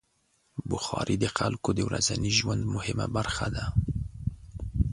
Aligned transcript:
بخاري 0.69 1.15
د 1.19 1.25
خلکو 1.37 1.69
د 1.73 1.79
ورځني 1.87 2.31
ژوند 2.39 2.63
مهمه 2.75 3.05
برخه 3.17 3.47
ده. 3.55 3.65